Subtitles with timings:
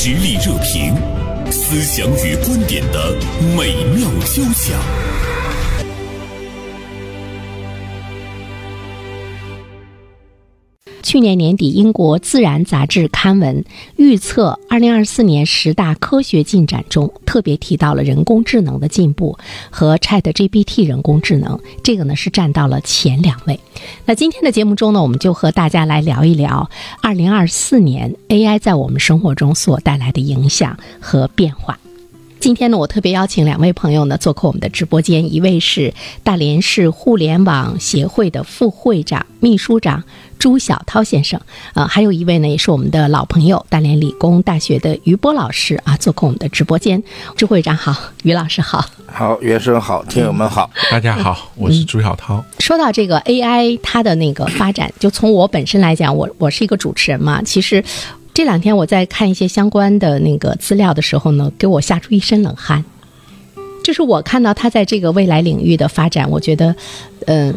[0.00, 0.94] 实力热评，
[1.50, 3.16] 思想与观点的
[3.56, 5.07] 美妙交响。
[11.08, 13.64] 去年年底，英国《自然》杂志刊文
[13.96, 19.38] 预测，二零二四年十大科学进展中，特别提到了人工智能的进步
[19.70, 23.58] 和 Chat GPT 人工智能，这个呢是占到了前两位。
[24.04, 26.68] 那今天的节目中呢，我们就和大家来聊一聊
[27.00, 31.78] 二零二四年 AI 在我们生活中所带来的影响和变化。
[32.40, 40.04] 今天呢，我特别邀请两位朋友呢做客我们的直播间，一位是大连市互联网协会的副会长、秘书长
[40.38, 41.40] 朱小涛先生，
[41.74, 47.02] 呃，还有一位呢也是我们的老朋友，大连理工大学的于波老师啊，做客我们的直播间。
[47.36, 52.44] 朱会长好，于老师好，好，袁生好，听友们好，大家好，我是朱小涛。
[52.58, 57.82] 说到这个 AI 它的那个发展，就从我本身来讲，我我是一个主持人嘛，其实。
[58.34, 62.84] 这两天我在看一些相关的那个资料的时候呢，给我吓出一身冷汗。
[63.82, 66.72] 就是我看到他在这个未来领域的发展，我觉得，
[67.26, 67.52] 嗯，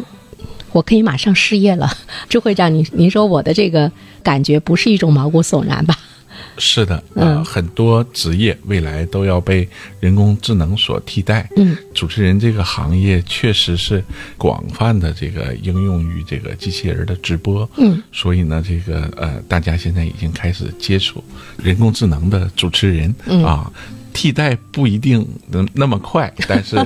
[0.72, 1.90] 我可以马上失业了。
[2.28, 3.90] 朱会长，您您说我的这个
[4.22, 5.96] 感觉不是一种毛骨悚然吧？
[6.58, 9.66] 是的，嗯，很多职业未来都要被
[10.00, 11.48] 人工智能所替代。
[11.56, 14.02] 嗯，主持人这个行业确实是
[14.36, 17.68] 广泛的这个应用于这个机器人的直播。
[17.76, 21.22] 嗯，所以呢，这个呃，大家现在已经开始接触
[21.62, 23.70] 人工智能的主持人啊，
[24.12, 26.76] 替代不一定能那么快， 但是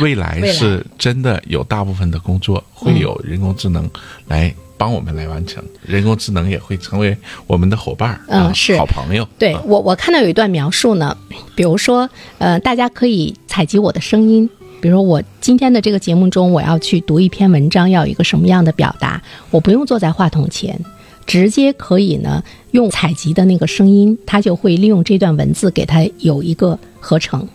[0.00, 3.88] 未来是真的有大部分的工作会有人工智能
[4.26, 4.54] 来。
[4.80, 7.14] 帮我们来完成，人工智能也会成为
[7.46, 9.28] 我们的伙伴儿，嗯，是好朋友。
[9.38, 11.14] 对我，我看到有一段描述呢，
[11.54, 14.48] 比如说，呃，大家可以采集我的声音，
[14.80, 20.82] 比如说我今天的这个节目中，我要去读一篇文章，要有一个什么样的表达，我不用坐在话筒前，
[21.30, 22.42] 直接可以呢
[22.72, 27.46] 用采集的那个声音，它就会利用这段文字给它有一个合成，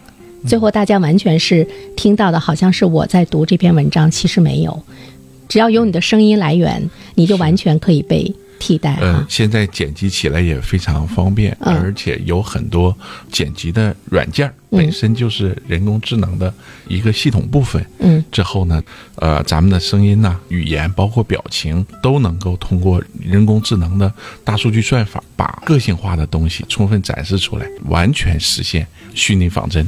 [0.47, 4.81] 最后大家完全是听到的，好像是我在读这篇文章，其实没有。
[5.49, 12.95] 只要有你的声音来源，你就完全可以被替代嗯，现在剪辑起来也非常方便，而且有很多
[13.31, 16.53] 剪辑的软件本身就是人工智能的
[16.87, 17.85] 一个系统部分。
[17.99, 18.81] 嗯，之后呢，
[19.15, 24.11] 呃，咱们的声音呐、语言，包括表情，都能够通过人工智能的
[24.43, 29.87] 大数据算法，把个性化的东西充分展示出来，完全实现虚拟仿真。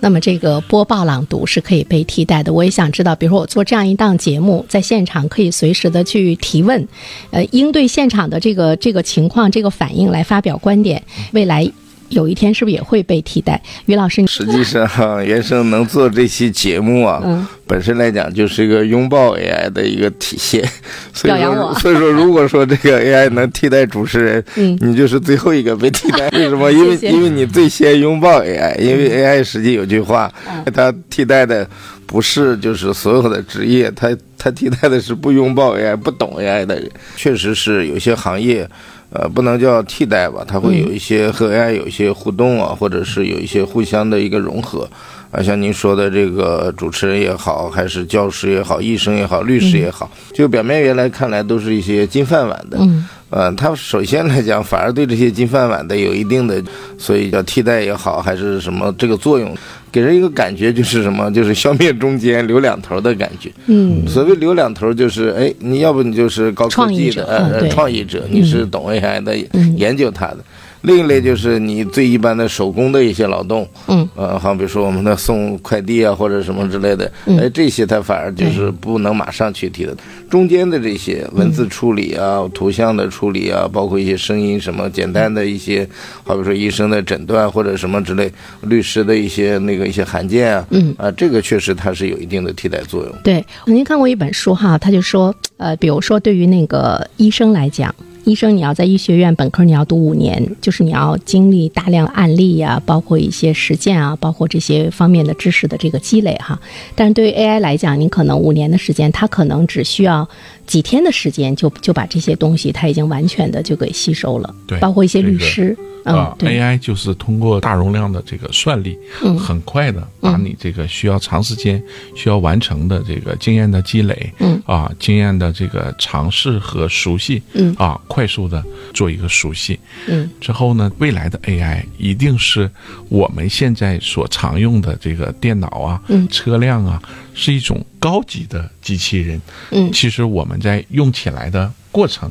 [0.00, 2.52] 那么这个播报朗读是可以被替代的。
[2.52, 6.86] 我也想知道，比如说我做这样一档节目，在现场可以随时的去提问，
[7.30, 11.02] 呃，应对现场的这个这个情况、这个反应来发表观点。
[11.32, 11.70] 未来。
[12.10, 13.60] 有一天是不是也会被替代？
[13.86, 14.86] 于老师，实际上，
[15.24, 20.62] 原生能做这期节目啊，本身来讲就是一个拥抱 AI 的一个体现。
[21.24, 21.74] 表扬我。
[21.80, 26.28] 所以说，如果说这个 AI 能替代主持人，嗯，你就是最后一个被替代。
[26.30, 26.70] 为什么？
[26.70, 30.32] 因为因为你最先拥抱 AI，因为 AI 实际有句话，
[30.74, 31.68] 它替代的
[32.06, 36.90] 不是就是所有的职业，它它替代的是不拥抱 AI、不懂 AI 的人。
[37.16, 38.68] 确实是有些行业。
[39.14, 44.88] 呃，不能叫替代吧，它会有一些和 AI 有一些互动啊，或者是有一些互相的一个融合
[45.30, 45.40] 啊。
[45.40, 52.76] 像您说的这个主持人也好，还是教师也好，医生也好，律师也好，就表面原来看来都是一些金饭碗的。
[52.80, 53.08] 嗯。
[53.34, 56.62] 呃，他首先来讲，反而对这些金饭碗的有一定的，
[56.96, 59.52] 所以叫替代也好，还是什么这个作用。
[59.90, 63.50] 给人一个感觉就是什么，就是消灭中间留两头的感觉。
[63.66, 69.36] 嗯，所谓留两头，就是哎，你要不你就是高科技的呃创意者，你是懂 AI 的，
[69.76, 70.38] 研究它的。
[70.84, 79.96] 另一类就是你最一般的手工的一些劳动，嗯，呃，好比如说我们的送快递啊或者什么之类的，哎，这些它反而就是不能马上去替的。
[80.30, 85.88] 中间的这些文字处理啊、图像的处理啊，包括一些声音什么简单的一些，
[86.22, 88.30] 好比说医生的诊断或者什么之类，
[88.62, 93.14] 律师的一些那个一些函件啊，嗯，啊，这个确实它是有一定的替代作用。
[93.24, 97.94] 对，曾经看过一本书哈，他就说，呃，比如说对于那个医生来讲。
[98.24, 106.58] 医生，你要在医学院本科，你要读五年，就是你要经历大量案例呀，包括一些实践啊，包括这些方面的知识的这个积累哈。
[106.94, 110.26] 但是对于 AI 来讲，你可能五年的时间，它可能只需要
[110.66, 114.54] 几天的时间，就就把这些东西，它已经完全的就给吸收了。
[114.66, 115.76] 对，包括一些律师。
[116.04, 121.82] 啊，AI 就是通过大容量的这个算力，嗯，很快的把你这个需要长时间
[122.14, 128.62] 需要完成的这个经验的积累，嗯，啊，经验的这个尝试和熟悉，嗯，啊，快速的
[128.92, 132.70] 做一个熟悉，嗯，之后呢，未来的 AI 一定是
[133.08, 137.02] 我们现在所常用的这个电脑啊，嗯，车辆啊，
[137.34, 139.40] 是一种高级的机器人，
[139.70, 142.30] 嗯，其实我们在用起来的过程。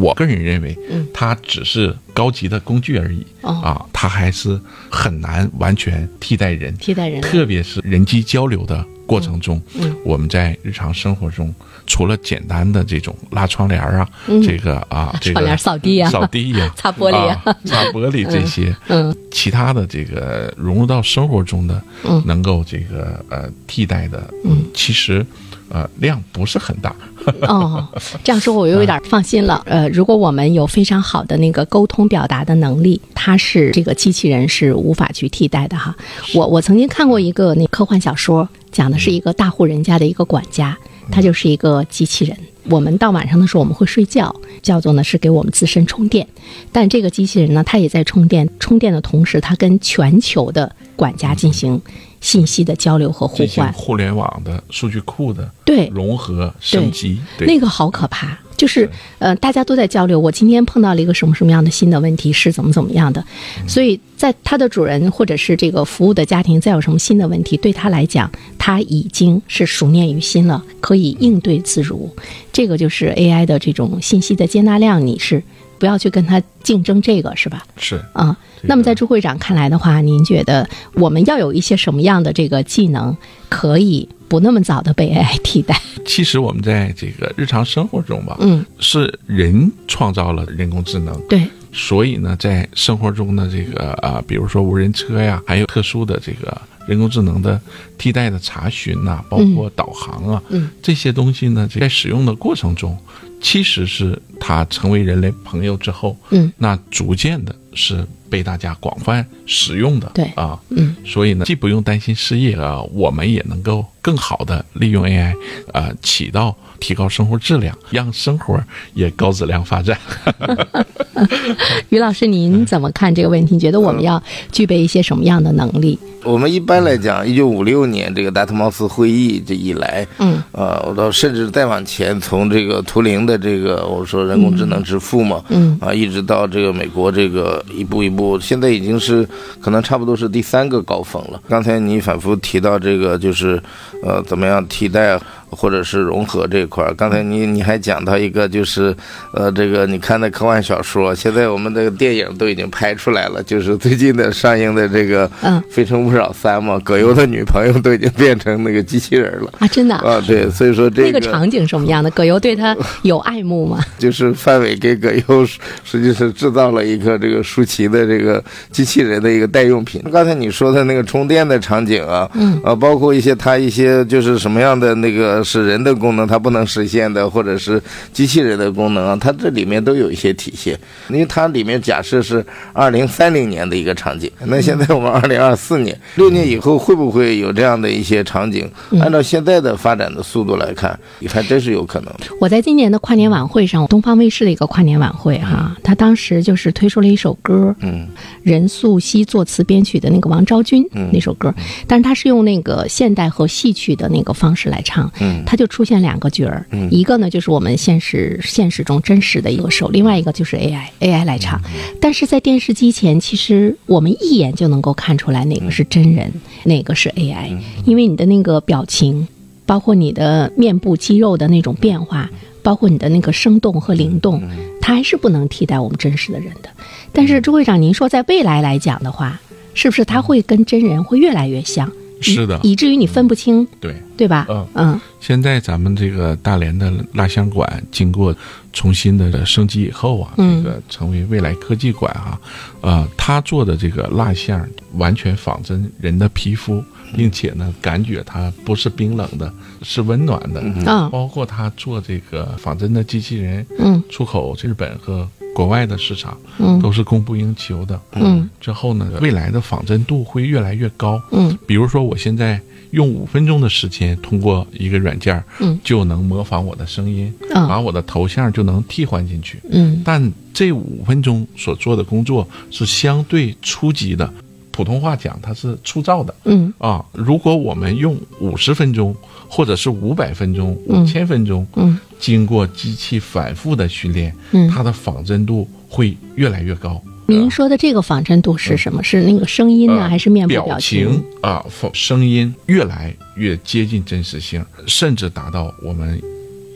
[0.00, 0.76] 我个人认为，
[1.12, 4.60] 它只是高级的工具而已啊，它还是
[4.90, 9.60] 很难完全替代人，替代人，特别是人机交流的过程中，
[10.04, 11.54] 我们在日常生活中，
[11.86, 14.08] 除了简单的这种拉窗帘啊，
[14.44, 25.24] 这个啊， 这个扫地啊，扫地呀， 擦玻璃啊，擦玻璃这些，嗯，其他的这个融入到生活中的，嗯，能够这个呃替代的，嗯，其实。
[25.68, 26.94] 呃，量不是很大
[27.42, 27.86] 哦。
[28.22, 29.60] 这样说，我又有点放心了。
[29.66, 35.94] 呃，如果我们有非常好的那个沟通表达的能力，它是这个机器人是无法去替代的哈。
[36.34, 40.76] 我我曾经看过一个那科幻小说，讲的是一个大户人家的一个管家，
[41.10, 42.36] 他就是一个机器人。
[42.68, 46.26] 我们到晚上的时候我们会睡觉，叫做呢是给我们自身充电。
[46.72, 51.80] 但这个机器人呢，它也在充电，充电的同时，它跟全球的管家进行。
[52.26, 58.36] 信息的交流和互换，互联网的数据库的对融合升级，那个好可怕。
[58.56, 58.90] 就是
[59.20, 60.18] 呃，大家都在交流。
[60.18, 63.24] 我今天碰到了一个什么什么样的新的问题，是怎么怎么样的。
[63.68, 72.10] 所以在它的主人或者是这个服务的家庭，再有什么新的问题，对他来讲，他已经是熟念于心了，可以应对自如。
[72.52, 75.40] 这个就是 AI 的这种信息的接纳量，你是。
[75.78, 77.62] 不要去跟他竞争，这个是吧？
[77.76, 78.34] 是啊。
[78.68, 83.16] 那么在朱会长看来的话，您觉得我们要有一些什么样的这个技能，
[83.48, 85.80] 可以不那么早的被 AI 替代？
[86.04, 91.42] 其实我们在这个日常生活中吧，嗯，是人创造了人工智能，对。
[91.72, 96.56] 所以呢，在生活中的这个啊，比如说无人车呀，还有特殊的这个
[96.88, 97.60] 人工智能的
[97.98, 102.96] 替代的查询呐，包括导航啊，嗯，这些东西呢，在使用的过程中。
[103.38, 115.34] 其实是它成为人类朋友之后，嗯，那逐渐的是被大家广泛使用的，对啊，嗯，所以呢，既不用担心失业啊，我们也能够更好的利用 AI，
[115.72, 118.58] 呃，起到提高生活质量，让生活
[118.94, 119.98] 也高质量发展。
[121.88, 123.54] 于老师，您怎么看这个问题？
[123.54, 125.98] 你觉得我们要具备一些什么样的能力？
[126.24, 139.26] 我们一般来讲，一九五六年这个达特茅斯会议这一来，嗯，呃，到甚至再往前，从这个图灵的这个我说人工智能之父嘛，嗯，啊，一直到这个美国这个一步一步，现在已经是
[139.60, 141.40] 可能差不多是第三个高峰了。
[141.48, 143.60] 刚才你反复提到这个，就是
[144.02, 145.18] 呃，怎么样替代？
[145.50, 148.94] 或者是融合这一块儿，刚才你你还讲到一个，就是
[149.32, 162.10] 呃，这个你看的科幻小说，现在我们这个电影都已经拍出来了，就是最近的上映的这个《嗯非诚勿扰三》嘛，葛优的女朋友都已经变成那个机器人了啊，真的啊，对，所以说这个那个场景什么样的？
[162.10, 163.78] 葛优对他有爱慕吗？
[163.98, 170.02] 就是范伟给葛优实际是制造了一个这个舒淇的这个机器人的一个代用品。
[170.12, 175.35] 刚才你说的那个充电的场景啊，嗯啊，包括一些他一些就是什么样的那个。
[175.44, 180.78] 是人的功能，它不能实现的，或者是机器人的功能啊，它这里面都有一些体现。
[181.08, 188.70] 因为它里面假设是二零三零年的一个场景，那现在我们二零二四年，六年以后会不会有这样的一些场景？
[189.00, 192.12] 按照现在的发展的速度来看，你看真是有可能。
[192.40, 198.06] 我在今年的跨年晚会上，东方卫视的一个跨年晚会哈，他当时就是推出了一首歌，嗯，
[198.42, 201.54] 任素汐作词编曲的那个王昭君那首歌，
[201.86, 205.10] 但是他是用那个现代和戏曲的那个方式来唱。
[205.26, 211.60] 嗯，他就出现两个角儿，一个呢就是我们现实现实中真实的一个手，另外一个就是 AI AI 来唱。
[212.00, 216.32] 但是在电视机前，其实我们一眼就能够看出来哪个是真人，
[216.64, 219.26] 哪个是 AI，因为你的那个表情，
[219.64, 222.30] 包括你的面部肌肉的那种变化，
[222.62, 224.42] 包括你的那个生动和灵动，
[224.80, 226.68] 它还是不能替代我们真实的人的。
[227.12, 229.40] 但是朱会长，您说在未来来讲的话，
[229.74, 231.90] 是不是它会跟真人会越来越像？
[232.20, 234.46] 是的，以至于你分不清，对对吧？
[234.48, 235.00] 嗯嗯。
[235.20, 238.34] 现在咱们这个大连的蜡像馆经过
[238.72, 242.40] 重新的升级以后啊，这个成为未来科技馆啊，
[242.80, 246.82] 呃，他做的这个蜡像完全仿真人的皮肤，
[247.16, 251.10] 并且呢，感觉它不是冰冷的，是温暖的嗯。
[251.10, 258.46] 包括他做这个仿真的机器人，嗯，出口日本和国外的市场，嗯，都是供不应求的，嗯。
[258.60, 262.60] 之后呢，未来的仿真度会越来越高，嗯，比如说我现在。
[262.92, 270.00] 用五分钟的时间，通过一个软件，嗯，就能模仿我的声音，把我的头像就能替换进去，嗯。
[270.04, 274.32] 但这五分钟所做的工作是相对初级的，
[274.70, 277.04] 普通话讲它是粗糙的，嗯啊。
[277.12, 279.14] 如果我们用五十分钟，
[279.56, 287.02] 或者是五百分钟、五千分钟，嗯，经过机器反复的训练，嗯，它的仿真度会越来越高。
[287.26, 289.02] 您说的这个仿真度是什么？
[289.02, 291.64] 是那个声音呢，还是面部表情啊？
[291.94, 296.20] 声音越来越接近真实性，甚至达到我们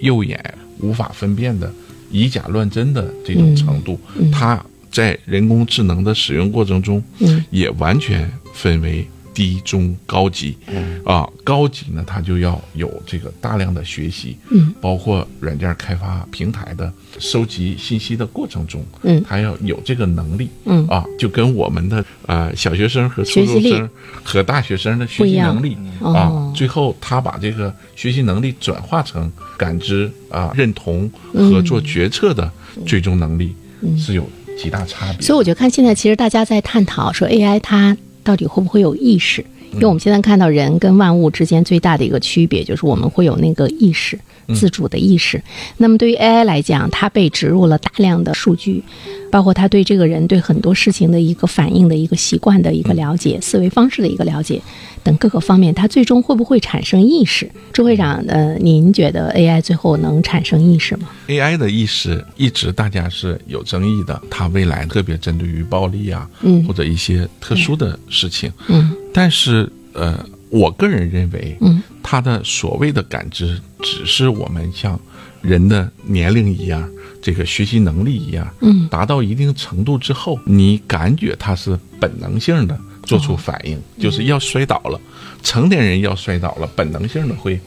[0.01, 0.43] 右眼
[0.79, 1.71] 无法分辨的
[2.11, 4.01] 以假乱真的这种程度，
[4.33, 4.59] 它
[4.91, 7.05] 在人工智能的使用过程中，
[7.51, 9.07] 也完全分为。
[9.33, 10.57] 低中高级，
[11.05, 20.87] 啊，高级呢，它就要有这个大量的学习，嗯，包括软件开发平台的收集信息的过程中，嗯，它要有这个能力，嗯。
[20.89, 23.89] 啊，就跟我们的呃小学生和初中生
[24.25, 32.51] 和大学生的学习能力啊，最后他把这个学习能力转化成感知啊、认同和做决策的
[32.85, 33.55] 最终能力
[33.97, 35.23] 是有极大差别。
[35.23, 37.97] 所以我就看现在其实大家在探讨说 AI 它。
[38.23, 39.45] 到底会不会有意识？
[39.73, 44.19] 因为我们现在看到人跟万物之间最大的一个区别，就是我们会有那个意识，
[44.55, 45.43] 自主的意识。
[45.77, 48.83] 那么对于 AI 来讲，它被植入了大量的数据。
[49.31, 54.61] 包括他对这个人对很多事情的一个反应的一个习惯的一个了解，思维方式的一个了解
[55.05, 57.49] 等各个方面，它最终会不会产生意识？
[57.73, 70.19] 朱会长，呃，您觉得 AI 最后能产生意识吗？AI 的意识一直大家是有争议的，它未来特别针对于暴力啊，嗯，或者一些特殊的事情，嗯，但是呃，
[70.49, 74.99] 我个人认为，嗯，它的所谓的感知，只是我们像
[75.41, 76.89] 人的年龄一样。
[77.23, 84.99] 这个学习能力一样，嗯，达到一定程度之后，你感觉他是本能性的做出反应，就是要摔倒了。
[85.43, 87.61] 成年人要摔倒了，本能性的会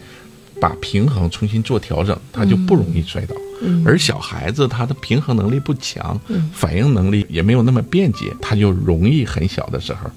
[0.59, 3.35] 把平衡重新做调整，他就不容易摔倒。
[3.85, 6.19] 而小孩子他的平衡能力不强，
[6.51, 10.09] 反应能力也没有那么便捷，他就容易很小的时候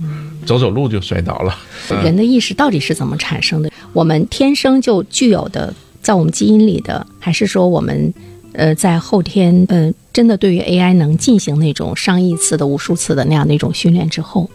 [0.46, 1.54] 走走路就摔倒了。
[2.02, 3.70] 人的意识到底是怎么产生的？
[3.96, 5.72] 我们天生就具有的，
[6.02, 8.12] 在我们基因里的，还是说我们？
[8.52, 14.48] 呃，在后天，呃，真的对于 AI 能进行那种上亿次的、无数次的那样的一种训练之后，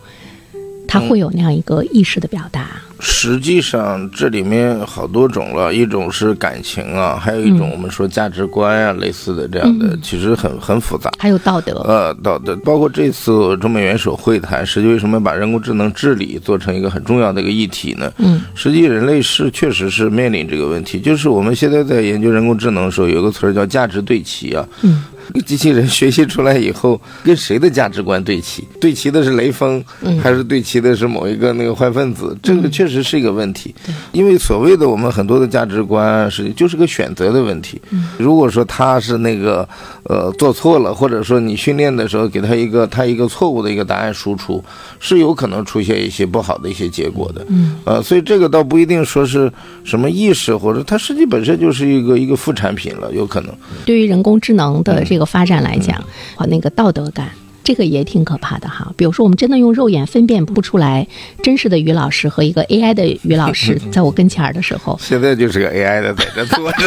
[0.87, 2.81] 它会有那样一个意识的表达。
[3.03, 11.09] 实际上，这里面好多种了，一种是感情啊，还有一种我们说价值观啊，类似的这样的，其实很很复杂。
[11.17, 18.11] 还有道德，呃，道德，包括这次中美元首会谈，实际为什么把人工智能治理做成一个很重要的一个议题呢？
[18.19, 24.63] 嗯，实际人类是确实是面临这个问题，就是我们现在在研究人工智能的时候，有个词儿叫价值对齐啊。
[24.83, 25.03] 嗯。
[25.45, 28.67] 机器人学习出来以后， 跟谁的价值观对齐？
[28.79, 29.83] 对齐的是雷锋，
[30.21, 32.37] 还是对齐的是某一个那个坏分子？
[32.43, 33.73] 这个确实是一个问题。
[34.11, 37.81] 因为所谓的我们很多的价值观是就是个选择的问题。
[38.17, 39.67] 如果说他是那个
[40.03, 44.61] 呃做错了，或者说你训练的时候给他一个他一个错误的一个答案输出，
[44.99, 47.45] 是有可能出现一些不好的一些结果的。
[47.85, 49.51] 呃，所以这个倒不一定说是
[49.83, 53.53] 什么意识，或者它实际本身就是一个一个副产品了，有可能。
[53.85, 55.20] 对于人工智能的这个。
[55.25, 56.03] 发展来讲，
[56.35, 57.29] 和那个道德感，
[57.63, 58.91] 这个也挺可怕的哈。
[58.97, 61.05] 比如说，我们真的用肉眼分辨不出来
[61.43, 66.77] 真实的于老师和一个 AI 的于老师 在我跟前儿的时候，现在就是个 AI 的在这坐着，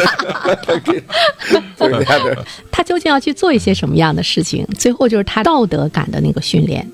[2.70, 4.66] 他究竟要去做一些什么样的事情？
[4.76, 6.86] 最后就是他道德感的那个训练，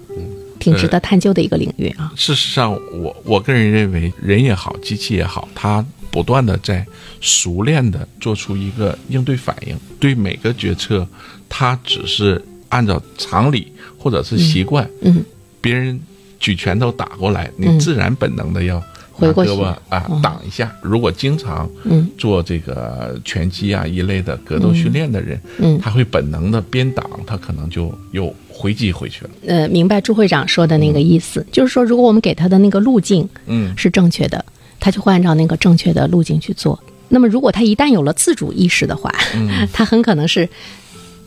[0.59, 2.13] 挺值得探究的一个领域啊。
[2.17, 5.85] 事实上，我我个人认为，人也好，机器也好，它。
[6.11, 6.85] 不断的在
[7.21, 11.07] 熟练的做出一个应对反应，对每个决策，
[11.49, 15.25] 他只是按照常理或者是习惯，嗯，
[15.61, 16.01] 别人
[16.39, 20.75] 举拳头打过来，你自然本能的要回胳膊啊挡一下。
[20.81, 21.69] 如果经常
[22.17, 29.31] 做这个拳击啊一类的格斗训练的人，嗯，他会本能的边挡，他可能就又回击回去了。
[29.47, 34.43] 呃，明白朱会长说的那个意思，就是说，如果我们给他的那个路径，嗯，是正确的。
[34.81, 36.79] 他就会按照那个正确的路径去做。
[37.09, 39.13] 那么，如果他一旦有了自主意识的话，
[39.73, 40.49] 他很可能是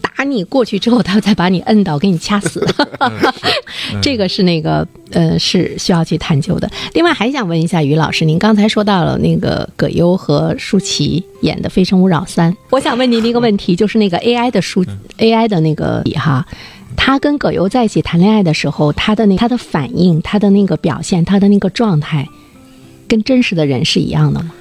[0.02, 2.66] 打你过去之后，他再把你摁倒，给你掐死。
[4.02, 6.72] 这个是那个呃，是需要去探究的。
[6.94, 14.86] 另外，还想问一下于老师，您刚才说到了那个葛优和舒淇演的《非诚勿扰三》， 我想问您一个问题，就是那个 AI 的舒
[15.18, 16.46] AI 的那个哈，
[16.96, 22.26] 他跟葛优在一起谈恋爱的时候，他的那他的反应，他的那个表现，他的那个状态。
[23.14, 24.52] 跟真实的人是一样的吗？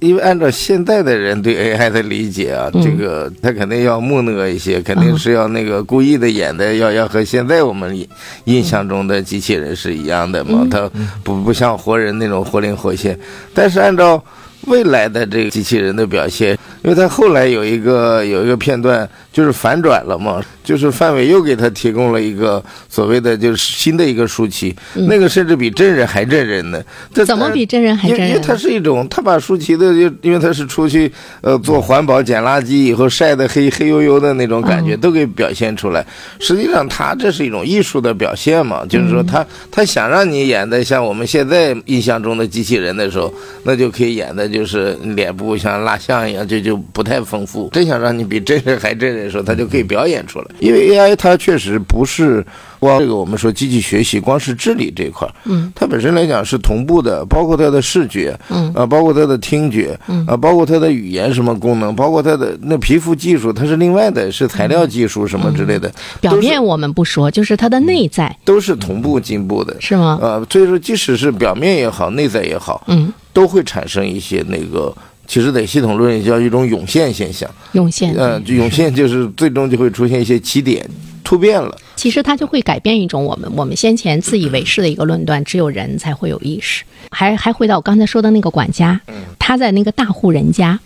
[0.00, 8.08] 因为按照现在的人对 AI 的理解啊，这个他肯定要木讷一些，肯定是要那个故意的演的，要要和现在我们
[8.44, 10.90] 印象中的机器人是一样的嘛，他
[11.22, 13.18] 不不像活人那种活灵活现。
[13.52, 14.24] 但是按照
[14.68, 20.42] 未来的这个机器人的表现，因为他后来有一个有一个片段就是反转了嘛。
[20.64, 26.80] 就是范伟又给他提供了一个所谓的就是新的一个舒淇，那个甚至比真人还真人呢。
[27.12, 28.28] 这怎么比真人还真人？
[28.28, 31.10] 因为他是一种，他把舒淇的，因为他是出去
[31.40, 36.06] 呃做环保捡垃圾以后晒的黑黑黝黝的那种感觉都给表现出来。
[36.38, 43.34] 实际上他这是一种艺术的表现嘛，就是说他他想让你演的像我们现在印象中的机器人的时候，
[43.64, 47.68] 那就可以演的就是脸部像蜡像一样，就就就不太丰富。
[47.70, 50.46] 真想让你比真人还真人的时候，他就可以表演出来。
[50.58, 52.42] 因为 AI 它确实不是
[52.78, 69.76] 光这个我们说机器学习，光是智力这一块，嗯，它本身来讲是同步的，包括它的视觉，嗯啊，包括它的听觉，嗯啊，包括它的语言什么功能，包括它的那皮肤技术，它是另外的，是材料技术什么之类的，表面我们不说，就是它的内在都是同步进步的。
[69.78, 70.18] 是吗？
[70.22, 74.94] 呃，所以说，即使是表面也好，内在也好，嗯，都会产生一些那个，
[75.26, 77.48] 其实在系统论也叫一种涌现现象。
[77.72, 78.14] 涌现。
[78.14, 80.88] 呃，就涌现就是最终就会出现一些起点
[81.24, 81.76] 突变了。
[81.96, 86.82] 其实它就会改变一种我们我们先前自以为是的一个论断，只有人才会有意识。
[87.10, 89.00] 还还回到我刚才说的那个管家，
[89.38, 90.80] 他在那个大户人家，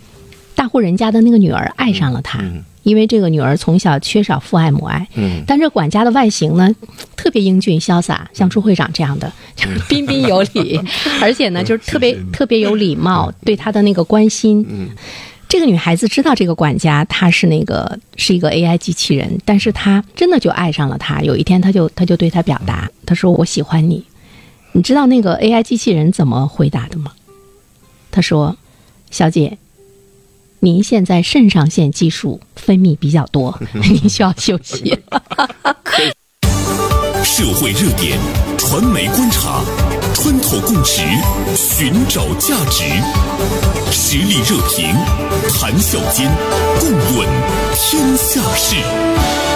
[0.55, 2.45] 大户人家的那个女儿爱上了他，
[2.87, 5.07] 因为这个女儿从小缺少父爱母爱。
[5.17, 6.71] 嗯但这管家的外形呢，
[7.17, 10.81] 特别英俊潇洒，像朱会长这样的，就 是彬彬有礼，
[11.21, 14.65] 而且呢，就是特别特别有礼貌，对她的那个关心。
[14.69, 14.89] 嗯
[15.49, 21.23] 这个女孩子知道这个管家他是那个是一个 AI 机器人，但是她真的就爱上了他。
[21.23, 24.05] 有一天，她就她就对他表达，她说：“我喜欢你。”
[24.73, 27.13] 你知道那个 AI 机器人怎么回答的吗？
[28.11, 28.57] 他说
[29.11, 29.57] ：“小姐，
[30.61, 34.99] 您现在肾上腺激素分泌比较多， 您需要休息。
[37.23, 38.19] 社会热点，
[38.57, 39.61] 传媒观察，
[40.15, 41.03] 穿透共识，
[41.55, 42.85] 寻找价值，
[43.91, 44.95] 实力热评，
[45.51, 46.31] 谈笑间，
[46.81, 47.29] 共论
[47.75, 49.56] 天下事。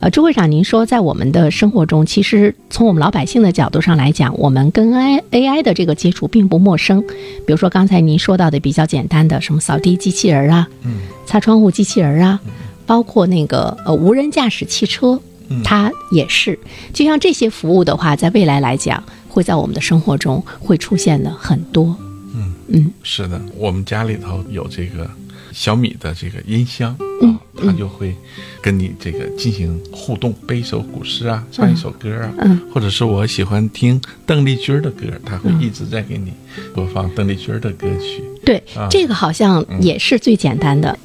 [0.00, 7.02] 呃，朱会长，您说在我们的生活中，其实从我们老百姓的角度上来讲，我们跟 AI AI 的这个接触并不陌生。
[7.44, 12.38] 比如说刚才您说到的比较简单的什么扫地机器人啊，嗯，擦窗户机器人啊，
[12.86, 15.20] 包括那个呃无人驾驶汽车，
[15.64, 16.56] 它也是。
[16.92, 21.96] 就像这些服务的话，在未来来讲，会在我们的生活中会出现的很多。
[22.36, 25.10] 嗯嗯是的，我们家里头有这个
[25.58, 28.14] 小米的这个音箱嗯啊，它就会
[28.62, 36.32] 跟你这个进行互动，背一首古诗啊，唱一首歌啊，嗯或者是我喜欢听邓丽君的歌，它会一直在给你
[36.72, 38.22] 播放邓丽君的歌曲。
[38.44, 40.96] 对啊，这个好像也是最简单的。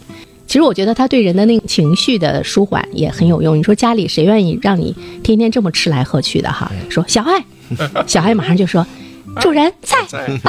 [0.45, 3.57] 其实我觉得它对人的那个情绪的舒缓也很有用。
[3.57, 6.71] 你说家里谁愿意让你天天这么吃来喝去的哈？
[6.91, 7.43] 说小爱，
[8.05, 8.85] 小爱马上就说
[9.41, 9.99] 主人在，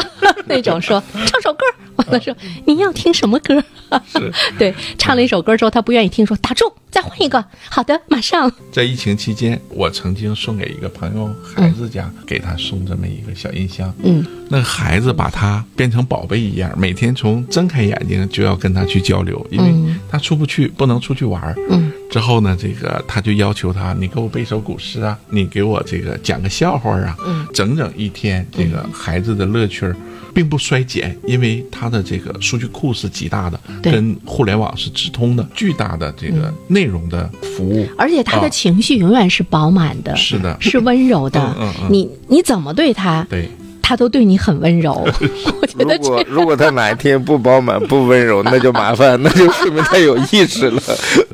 [0.47, 1.65] 那种说 唱首歌，
[1.97, 2.35] 完了说
[2.67, 3.63] 您要听什么歌？
[4.07, 7.45] 是 对，唱了一首歌之后他不愿意听，说打住，再换一个。
[7.71, 8.51] 好的，马上。
[8.73, 13.93] 在疫情期间，我曾经送给一个朋友孩子家，给他送这么一个小音箱。
[14.03, 21.55] 嗯，那孩子把它变成宝贝一样，每天从睁开眼睛就要跟他去交流，因为嗯他出不去，不能出去玩儿。
[21.71, 27.17] 嗯，之后呢，这个他就要求他，你给我背首古诗啊，你给我这个讲个笑话啊。
[27.27, 29.97] 嗯，整整一天，这个孩子的乐趣儿
[30.33, 37.85] 并不衰减，因为他的这个数据库是极大的，对跟互联网是直通的，巨大的这个内容的服务。
[37.99, 41.41] 而且他的啊情绪永远是饱满的，是的是温柔的。
[41.41, 43.51] 嗯嗯嗯你你怎么对他，对，
[43.87, 44.95] 他都对你很温柔。
[45.61, 50.81] 我觉得如果如果他哪一天不饱满、不温柔，那就 麻烦， 那就说明他有意识了。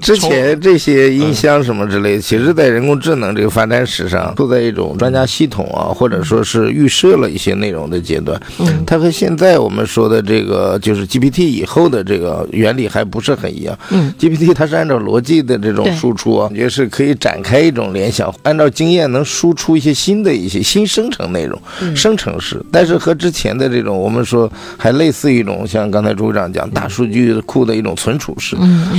[0.03, 8.41] 之前这些音箱什么之类的，其实在人工智能这个发展史上，都在一种专家系统啊，或者说是预设了一些内容的阶段。
[8.59, 13.79] 嗯它和现在我们说的这个就是 GPT 以后的这个原理还不是很一样。
[13.91, 21.61] 嗯 GPT 它是按照逻辑的这种输出啊，感觉是可以展开一种联想，按照经验能输出一些新的一些新生成内容，
[21.95, 22.61] 生成式。
[22.73, 28.57] 但是和之前的这种我们说还类似一种像刚才朱会长讲大数据库的一种存储式，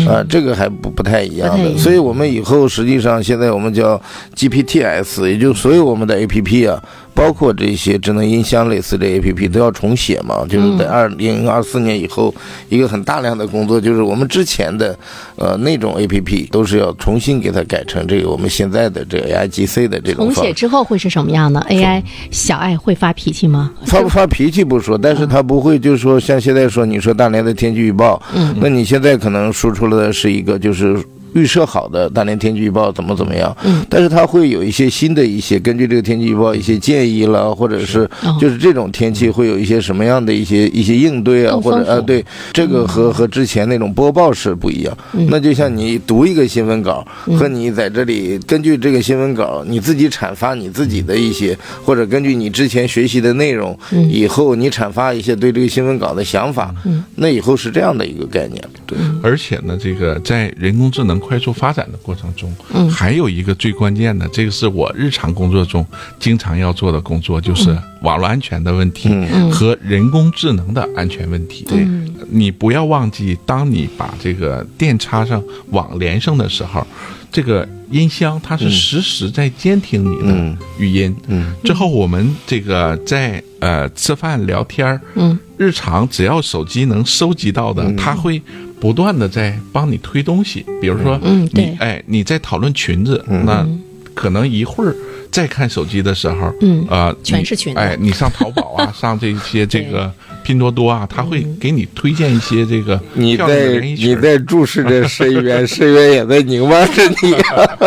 [0.07, 1.77] 啊，这个还不不太一样的。
[1.77, 3.99] 所以我们以后实际上现在我们叫
[4.35, 6.81] GPTs，也就所有我们的 APP 啊。
[7.13, 12.33] 包括这些智能音箱类似的 A P P 都要重写嘛，就是在二零二四年以后，
[12.69, 14.97] 一个很大量的工作就是我们之前的，
[15.35, 20.43] 呃那种 A P P 都是要重新给它改成这个我们现在的这个 A I G C 的这种重。
[20.43, 23.71] 写之后会是什么样呢？AI 小爱会发脾气吗？
[23.85, 30.97] 发不发脾气不说，但是他不会就是说像现在说你说大连的天气预报，嗯那你现在可能输出了的是一个就是。
[31.33, 44.97] 预设好的大连天气预报怎么怎么样，嗯，但是它会有一些新的一些根据这个天气预报一些建议了，或者是哦就是这种天气会有一些什么样的一些一些应对啊，或者呃对这个和和之前那种播报是不一样。
[45.13, 45.27] 嗯。
[45.29, 47.05] 那就像你读一个新闻稿
[47.37, 54.09] 和你在这里根据这个新闻稿你自己阐发你自己的一些，或者根据你之前学习的内容，嗯。
[54.09, 57.03] 以后你阐发一些对这个新闻稿的想法，嗯。
[57.15, 58.61] 那以后是这样的一个概念。
[58.85, 65.85] 对，而且呢，这个在人工智能快速发展的过程中，嗯，还有一个最关键的，这个是我日常工作中
[66.19, 69.09] 经常要做的工作，就是网络安全的问题
[69.51, 71.63] 和人工智能的安全问题。
[71.69, 71.87] 对，
[72.29, 76.85] 你不要忘记，当你把这个电插上网连上的时候。
[77.33, 88.41] 这个音箱它是实时在监听你的语音，嗯，之后我们这个在呃吃饭聊天儿，嗯，日常只要手机能收集到的，它会
[88.81, 93.65] 不断的在帮你推东西，比如说，嗯，你哎你在讨论裙子，那
[94.13, 94.93] 可能一会儿。
[95.31, 97.73] 再看手机的时候，嗯啊，全是群。
[97.75, 100.11] 哎，你上淘宝啊， 上这些这个
[100.43, 103.01] 拼多多啊，他会给你推荐一些这个。
[103.13, 107.33] 你在你在注视着深渊， 深渊也在凝望着你。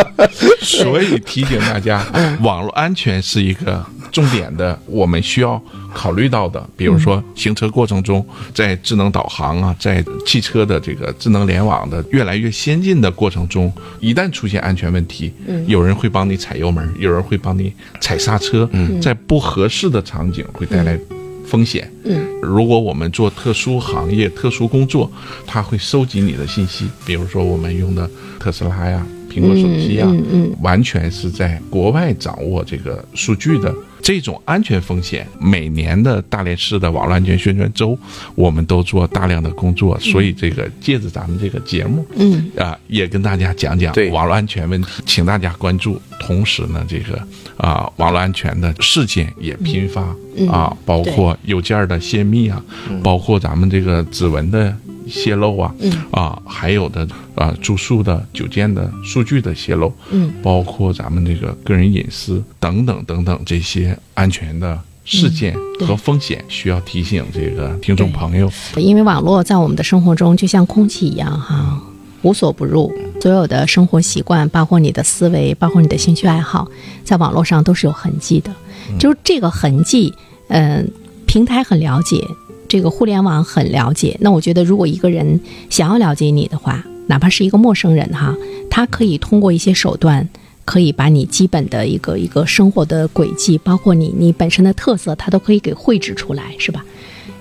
[0.64, 2.02] 所以提醒大家，
[2.40, 5.60] 网络安全是一个重点的，我们需要。
[5.94, 20.98] 考虑到的，比如说行车过程中，在智能导航啊，在汽车的这个智能联网的越来越先进的过程中，一旦出现安全问题，嗯，有人会帮你踩油门，有人会帮你踩刹车，嗯，在不合适的场景会带来
[21.46, 25.08] 风险，嗯，如果我们做特殊行业、特殊工作，
[25.46, 33.72] 它会收集你的信息，比如说我们用的特斯拉呀、苹果手机呀，嗯嗯，完全是在国外掌握这个数据的。
[34.04, 37.98] 这种安全风险，每年的大连市的网络安全宣传周，
[38.34, 45.98] 我们都做大量的工作，所以这个借着咱们这个节目，嗯啊，也跟大家讲讲网络安全问题，请大家关注。
[46.20, 47.18] 同时呢，这个
[47.56, 50.02] 啊，网络安全的事件也频发
[50.50, 52.62] 啊，包括邮件的泄密啊，
[53.02, 54.76] 包括咱们这个指纹的。
[55.08, 68.50] 泄露啊，嗯啊，还有的啊，住宿的酒店的数据的泄露，嗯，包括咱们这个个人隐私等等等等这些安全的事件和风险，需要提醒这个听众朋友。
[68.76, 71.80] 因为网络在我们的生活中就像空气一样哈，
[72.22, 76.68] 无所不入，所有的生活习惯，包括你的思维，包括你的兴趣爱好，
[77.04, 78.50] 在网络上都是有痕迹的。
[78.98, 80.12] 就是这个痕迹，
[80.48, 80.90] 嗯，
[81.26, 82.22] 平台很了解。
[82.68, 88.34] 这个互联网很了解，那我觉得如果一个人想要了解你的话，哪怕是一个陌生人哈，
[88.70, 90.28] 他可以通过一些手段，
[90.64, 96.84] 可以把你基本的一个一个生活的轨迹，包括你你本身的特色，他都可以给绘制出来，是吧？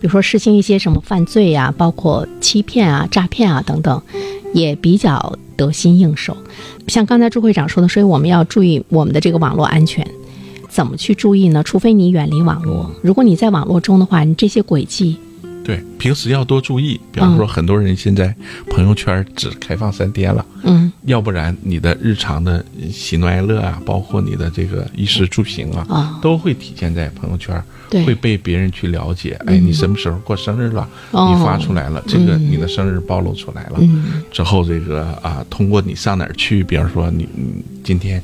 [0.01, 4.01] 比如说实行一些什么犯罪呀，包括欺骗啊、诈骗啊等等，
[4.53, 6.35] 也比较得心应手。
[6.87, 10.05] 像刚才朱会长说的，所以我们要注意我们的这个网络安全。
[10.73, 11.61] 怎么去注意呢？
[11.61, 12.91] 除非你远离网络。
[13.03, 15.15] 如果你在网络中的话，你这些轨迹，
[15.63, 16.99] 对，平时要多注意。
[17.11, 18.35] 比方说，很多人现在
[18.71, 27.63] 朋友圈只开放三天了，嗯，要不然你的日常的喜怒哀乐啊，包括你的这个衣食住行啊，都会体现在朋友圈，
[28.03, 29.39] 会被别人去了解。
[29.45, 30.89] 哎，你什么时候过生日了？
[31.11, 33.79] 你发出来了，这个你的生日暴露出来了
[34.31, 36.63] 之后，这个啊，通过你上哪儿去？
[36.63, 38.21] 比方说，你你今天。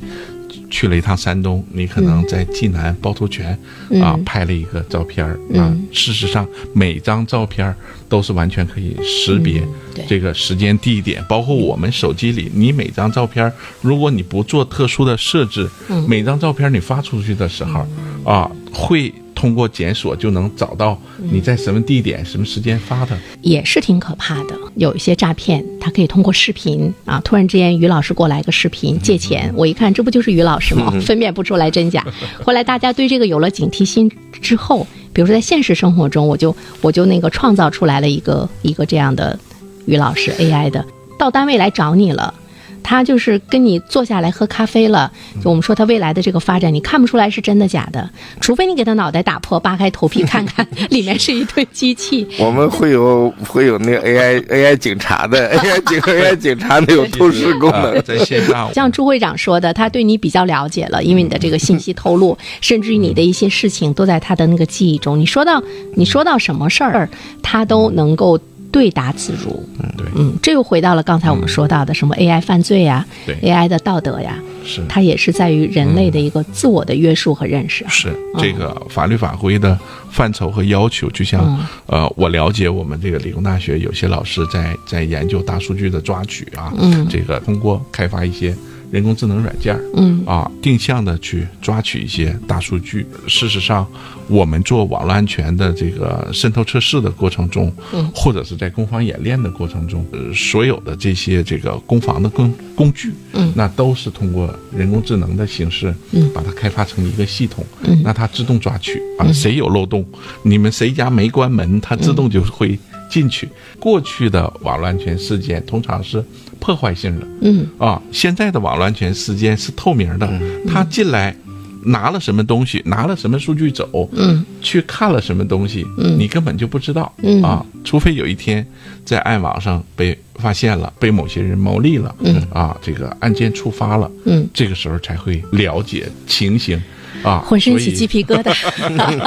[0.70, 3.58] 去了一趟山东，你可能在济南趵突泉
[4.00, 5.76] 啊拍了一个照片啊。
[5.92, 7.74] 事实上，每张照片
[8.08, 9.62] 都是完全可以识别
[10.08, 13.52] 这个时间、地点，包括我们手机里，你每张照片，
[13.82, 15.68] 如果你不做特殊的设置，
[16.06, 17.86] 每张照片你发出去的时候
[18.24, 19.12] 啊会。
[19.40, 24.54] 通过检索就能找到你在什么地点、什么时间发的，也是挺可怕的。
[24.74, 30.92] 有一些诈骗，他可以通过视频啊，突然之间于老师过来一个视频借钱，我一看这不就是于老师吗？
[31.00, 32.06] 分辨不出来真假。
[32.44, 39.38] 后来大家对这个有了警惕心之后，比如说在现实生活中，我就我就那个创造出来了一个一个这样的
[39.86, 40.84] 于老师 AI 的，
[41.18, 42.34] 到单位来找你了。
[42.82, 45.10] 他就是跟你坐下来喝咖啡了，
[45.42, 48.08] 就我们说他未来的这个发展，你看不出来是真的假的，
[48.40, 52.26] 除非你给他脑袋打破，扒开头皮看看， 里面是一堆机器。
[52.38, 58.72] 我们会有会有那个 AI AI 警察的 AI 警 AI 警察那有透视功能在线上。
[58.74, 65.18] 像朱会长说的，他对你比较了解了，因为你的这个信息透露，甚至于你的一些事情都在他的那个记忆中。
[65.18, 65.62] 你说到
[65.94, 67.08] 你说到什么事儿，
[67.42, 68.40] 他都能够。
[68.72, 77.84] 对答自如，嗯，对，嗯，这又回到了刚才我们说到的什么 AI 犯罪呀，对，AI 的道德呀，是，它也是在于人类的一个自我的约束和认识。
[77.88, 79.78] 是这个法律法规的
[80.10, 88.54] 范畴和要求，就像呃，我了解我们这个理工大学有些老师在在研究大数据的抓取啊，嗯，这个通过开发一些。
[88.90, 93.06] 人工智能软件嗯啊，定向的去抓取一些大数据。
[93.26, 93.86] 事实上，
[94.28, 110.04] 我们做网络安全的这个渗透测试的过程中，嗯，或者是在攻防演练的过程中，呃，所有的这些这个攻防的工工具，嗯，那都是通过人工智能的形式，嗯，把它开发成一个系统，嗯，那它自动抓取啊，谁有漏洞，
[110.42, 113.48] 你们谁家没关门，它自动就会进去。
[113.78, 116.24] 过去的网络安全事件通常是。
[116.60, 117.26] 破坏性的。
[117.40, 120.30] 嗯啊，现在的网络安全时间是透明的，
[120.68, 121.34] 他进来
[121.82, 128.64] 拿了什么东西，拿了什么数据走，嗯去看了什么东西，嗯你根本就不知道、嗯啊，除非有一天
[129.04, 136.78] 在暗网上被发现了，被某些人牟利了，嗯啊，这个案件触发了，嗯，这个时候才会了解情形，
[137.22, 138.54] 啊，浑身起鸡皮疙瘩。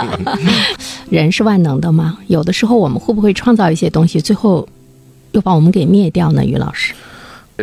[1.10, 2.20] 人是万能的吗？
[2.28, 4.68] 有的时候我们会不会创造一些东西，最后
[5.32, 6.46] 又把我们给灭掉呢？
[6.46, 6.94] 于老师，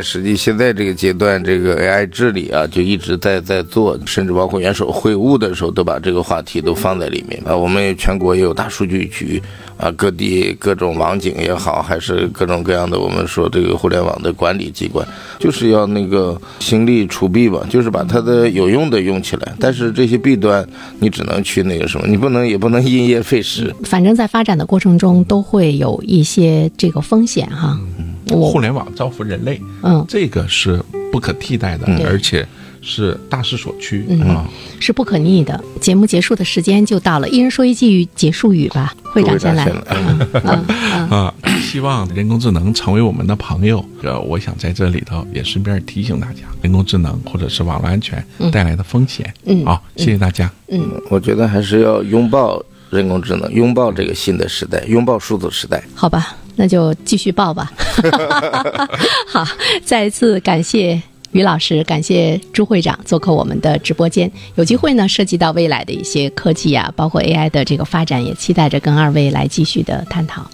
[0.02, 7.56] 实际现在这个阶段，这个 AI 治理啊，就一直在在做，甚至包括元首会晤的时候，都把这个话题都放在里面啊。
[7.56, 9.42] 我们全国也有大数据局
[9.76, 15.06] 啊，各地各种网警也好，还是各种各样的我们说这个互联网的管理机关，
[15.38, 19.54] 就是要那个心力除弊吧，就是把它的有用的用起来。
[19.58, 20.66] 但是这些弊端，
[20.98, 23.74] 你只能去那个什么，你不能也不能因噎废食。
[23.84, 27.78] 反正在发展的过程中都会有一些这个风险哈。
[28.37, 32.47] 我互联网造福人类，嗯这个是不可替代的，而且
[32.83, 34.49] 是大势所趋、嗯啊。
[34.79, 35.62] 是不可逆的。
[35.81, 38.95] 节目结束的时间就到了，一人说一句结束语吧。
[39.12, 39.64] 会长先来。
[39.64, 43.85] 会长嗯嗯嗯 啊，希望人工智能成为我们的朋友。
[44.03, 49.35] 呃，我想在这里头也顺便提醒大家，人工智能或者是网络安全带来的风险。
[49.47, 50.51] 嗯好，谢谢大家。
[50.69, 55.83] 嗯，我觉得还是要拥抱人工智能，拥抱这个新的时代，拥抱数字时代。
[55.95, 57.73] 好吧，那就继续报吧。
[59.27, 59.46] 好，
[59.83, 61.01] 再一次感谢。
[61.33, 64.31] 于老师，感谢朱会长做客我们的直播间。
[64.57, 70.44] 有机会呢，涉及到未来的一些科技啊，包括 AI 的这个发展，也期待着跟二位来继续的探讨。